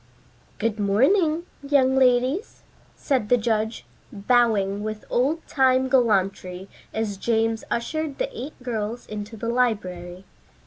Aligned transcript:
"Good 0.57 0.79
morning, 0.79 1.43
young 1.61 1.95
ladies," 1.95 2.63
said 2.95 3.29
the 3.29 3.37
judge, 3.37 3.85
bowing 4.11 4.81
with 4.83 5.05
old 5.11 5.45
time 5.47 5.89
gallantry 5.89 6.67
as 6.91 7.17
James 7.17 7.63
ushered 7.69 8.17
the 8.17 8.35
eight 8.35 8.55
girls 8.63 9.05
into 9.05 9.37
the 9.37 9.49
library. 9.49 10.25